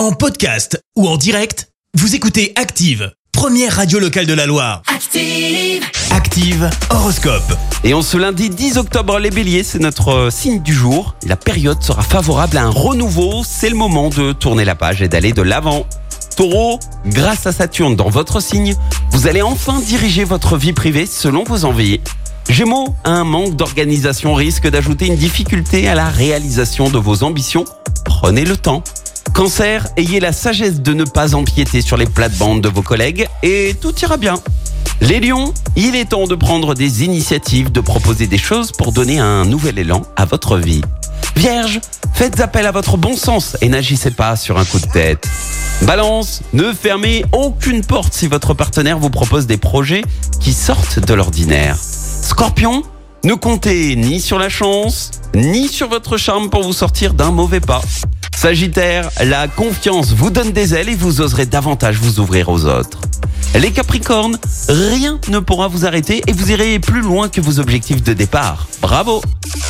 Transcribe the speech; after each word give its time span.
En 0.00 0.12
podcast 0.12 0.82
ou 0.96 1.06
en 1.06 1.18
direct, 1.18 1.68
vous 1.92 2.14
écoutez 2.14 2.54
Active, 2.56 3.12
première 3.32 3.76
radio 3.76 3.98
locale 3.98 4.24
de 4.24 4.32
la 4.32 4.46
Loire. 4.46 4.80
Active. 4.86 5.84
Active 6.10 6.70
Horoscope. 6.88 7.52
Et 7.84 7.92
en 7.92 8.00
ce 8.00 8.16
lundi 8.16 8.48
10 8.48 8.78
octobre, 8.78 9.18
les 9.18 9.28
béliers, 9.28 9.62
c'est 9.62 9.78
notre 9.78 10.08
euh, 10.08 10.30
signe 10.30 10.62
du 10.62 10.72
jour. 10.72 11.16
La 11.26 11.36
période 11.36 11.82
sera 11.82 12.00
favorable 12.00 12.56
à 12.56 12.62
un 12.62 12.70
renouveau. 12.70 13.42
C'est 13.44 13.68
le 13.68 13.76
moment 13.76 14.08
de 14.08 14.32
tourner 14.32 14.64
la 14.64 14.74
page 14.74 15.02
et 15.02 15.08
d'aller 15.08 15.34
de 15.34 15.42
l'avant. 15.42 15.84
Taureau, 16.34 16.80
grâce 17.04 17.46
à 17.46 17.52
Saturne 17.52 17.94
dans 17.94 18.08
votre 18.08 18.40
signe, 18.40 18.76
vous 19.10 19.26
allez 19.26 19.42
enfin 19.42 19.80
diriger 19.80 20.24
votre 20.24 20.56
vie 20.56 20.72
privée 20.72 21.04
selon 21.04 21.44
vos 21.44 21.66
envies. 21.66 22.00
Gémeaux, 22.48 22.94
un 23.04 23.24
manque 23.24 23.54
d'organisation 23.54 24.32
risque 24.32 24.66
d'ajouter 24.66 25.08
une 25.08 25.16
difficulté 25.16 25.88
à 25.88 25.94
la 25.94 26.08
réalisation 26.08 26.88
de 26.88 26.96
vos 26.96 27.22
ambitions. 27.22 27.66
Prenez 28.06 28.46
le 28.46 28.56
temps. 28.56 28.82
Cancer, 29.34 29.86
ayez 29.96 30.20
la 30.20 30.32
sagesse 30.32 30.80
de 30.80 30.92
ne 30.92 31.04
pas 31.04 31.34
empiéter 31.34 31.80
sur 31.80 31.96
les 31.96 32.06
plates-bandes 32.06 32.60
de 32.60 32.68
vos 32.68 32.82
collègues 32.82 33.28
et 33.42 33.74
tout 33.80 33.94
ira 34.00 34.16
bien. 34.16 34.34
Les 35.00 35.20
lions, 35.20 35.54
il 35.76 35.96
est 35.96 36.10
temps 36.10 36.26
de 36.26 36.34
prendre 36.34 36.74
des 36.74 37.04
initiatives, 37.04 37.72
de 37.72 37.80
proposer 37.80 38.26
des 38.26 38.38
choses 38.38 38.72
pour 38.72 38.92
donner 38.92 39.18
un 39.18 39.44
nouvel 39.44 39.78
élan 39.78 40.02
à 40.16 40.26
votre 40.26 40.58
vie. 40.58 40.82
Vierge, 41.36 41.80
faites 42.12 42.40
appel 42.40 42.66
à 42.66 42.72
votre 42.72 42.96
bon 42.96 43.16
sens 43.16 43.56
et 43.60 43.68
n'agissez 43.68 44.10
pas 44.10 44.36
sur 44.36 44.58
un 44.58 44.64
coup 44.64 44.78
de 44.78 44.86
tête. 44.86 45.26
Balance, 45.82 46.42
ne 46.52 46.72
fermez 46.72 47.24
aucune 47.32 47.82
porte 47.82 48.12
si 48.12 48.26
votre 48.26 48.52
partenaire 48.52 48.98
vous 48.98 49.10
propose 49.10 49.46
des 49.46 49.56
projets 49.56 50.02
qui 50.38 50.52
sortent 50.52 50.98
de 50.98 51.14
l'ordinaire. 51.14 51.76
Scorpion, 51.76 52.82
ne 53.24 53.34
comptez 53.34 53.96
ni 53.96 54.20
sur 54.20 54.38
la 54.38 54.48
chance, 54.48 55.12
ni 55.34 55.68
sur 55.68 55.88
votre 55.88 56.18
charme 56.18 56.50
pour 56.50 56.62
vous 56.62 56.74
sortir 56.74 57.14
d'un 57.14 57.30
mauvais 57.30 57.60
pas. 57.60 57.82
Sagittaire, 58.44 59.10
la 59.22 59.48
confiance 59.48 60.14
vous 60.14 60.30
donne 60.30 60.52
des 60.52 60.72
ailes 60.72 60.88
et 60.88 60.94
vous 60.94 61.20
oserez 61.20 61.44
davantage 61.44 61.98
vous 61.98 62.20
ouvrir 62.20 62.48
aux 62.48 62.64
autres. 62.64 62.98
Les 63.54 63.70
Capricornes, 63.70 64.38
rien 64.66 65.20
ne 65.28 65.40
pourra 65.40 65.68
vous 65.68 65.84
arrêter 65.84 66.22
et 66.26 66.32
vous 66.32 66.50
irez 66.50 66.78
plus 66.78 67.02
loin 67.02 67.28
que 67.28 67.42
vos 67.42 67.60
objectifs 67.60 68.02
de 68.02 68.14
départ. 68.14 68.66
Bravo 68.80 69.20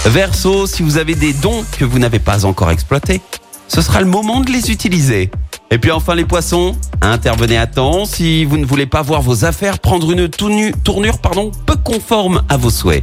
Verseau, 0.04 0.68
si 0.68 0.84
vous 0.84 0.98
avez 0.98 1.16
des 1.16 1.32
dons 1.32 1.64
que 1.80 1.84
vous 1.84 1.98
n'avez 1.98 2.20
pas 2.20 2.44
encore 2.44 2.70
exploités, 2.70 3.20
ce 3.66 3.82
sera 3.82 3.98
le 4.02 4.06
moment 4.06 4.38
de 4.38 4.52
les 4.52 4.70
utiliser. 4.70 5.32
Et 5.72 5.78
puis 5.78 5.90
enfin 5.90 6.14
les 6.14 6.24
poissons, 6.24 6.76
intervenez 7.02 7.58
à 7.58 7.66
temps 7.66 8.04
si 8.04 8.44
vous 8.44 8.56
ne 8.56 8.64
voulez 8.64 8.86
pas 8.86 9.02
voir 9.02 9.20
vos 9.20 9.44
affaires 9.44 9.80
prendre 9.80 10.12
une 10.12 10.28
tournu- 10.28 10.72
tournure 10.84 11.18
peu 11.18 11.74
conforme 11.82 12.42
à 12.48 12.56
vos 12.56 12.70
souhaits. 12.70 13.02